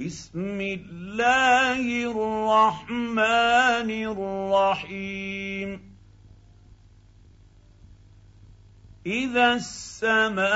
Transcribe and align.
بسم 0.00 0.56
الله 0.60 1.84
الرحمن 2.08 3.90
الرحيم. 4.16 5.70
إذا 9.06 9.52
السماء 9.52 10.50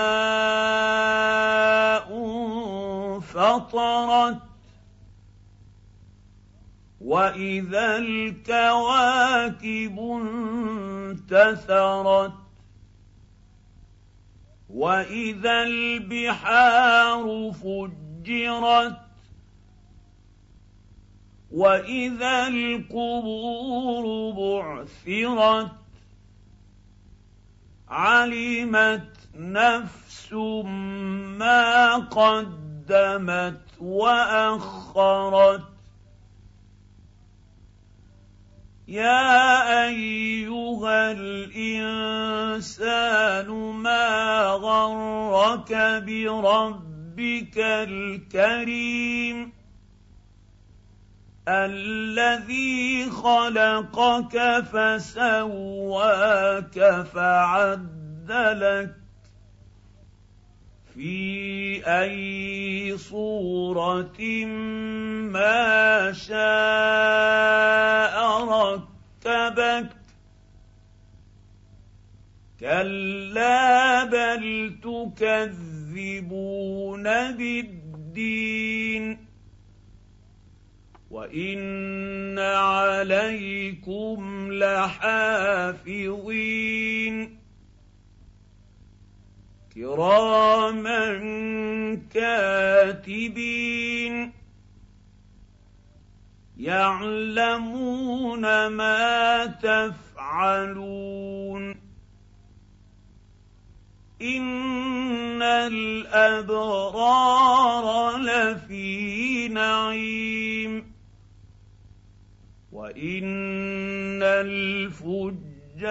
انفطرت 3.16 4.42
وإذا 7.00 7.96
الكواكب 7.96 9.98
انتثرت 11.20 12.32
وإذا 14.70 15.62
البحار 15.62 17.52
فجرت 17.52 19.03
واذا 21.54 22.48
القبور 22.48 24.04
بعثرت 24.34 25.70
علمت 27.88 29.18
نفس 29.34 30.32
ما 31.38 31.96
قدمت 31.96 33.60
واخرت 33.80 35.62
يا 38.88 39.84
ايها 39.86 41.12
الانسان 41.12 42.70
ما 43.72 44.44
غرك 44.46 45.72
بربك 46.06 47.58
الكريم 47.58 49.52
الذي 51.48 53.10
خلقك 53.10 54.64
فسواك 54.72 56.26
فعدلك 57.14 58.94
في 60.94 61.82
أي 61.86 62.98
صورة 62.98 64.44
ما 65.34 66.12
شاء 66.12 66.34
ركبك. 68.44 69.90
كلا 72.60 74.04
بل 74.04 74.74
تكذبون 74.82 75.42
بالدين. 77.32 79.23
وان 81.14 82.38
عليكم 82.38 84.18
لحافظين 84.52 85.94
كراما 89.74 91.04
كاتبين 92.14 93.34
يعلمون 96.58 98.40
ما 98.66 99.46
تفعلون 99.46 100.94
ان 104.22 105.42
الابرار 106.22 107.06
لفي 108.16 109.48
نعيم 109.48 110.93
وان 112.74 114.22
الفجار 114.22 115.82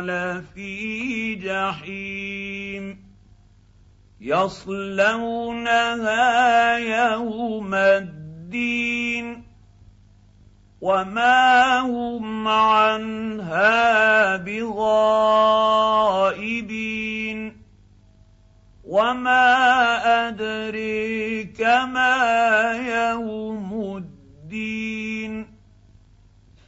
لفي 0.00 1.34
جحيم 1.34 3.12
يصلونها 4.20 5.58
يوم 6.78 7.74
الدين 7.74 9.42
وما 10.80 11.78
هم 11.80 12.48
عنها 12.48 14.36
بغائبين 14.36 14.82
وما 18.84 19.48
ادريك 20.28 21.60
ما 21.60 22.72
يوم 22.72 23.96
الدين 23.96 25.52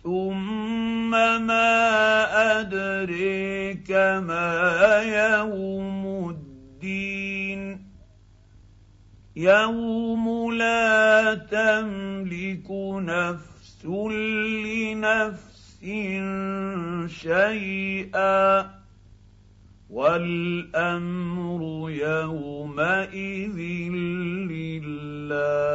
ثم 0.05 1.11
ما 1.47 2.61
ادريك 2.61 3.91
ما 3.91 5.03
يوم 5.03 6.31
الدين 6.31 7.87
يوم 9.37 10.53
لا 10.53 11.35
تملك 11.35 12.71
نفس 13.01 13.85
لنفس 13.85 15.85
شيئا 17.07 18.71
والامر 19.91 21.91
يومئذ 21.91 23.59
لله 24.53 25.74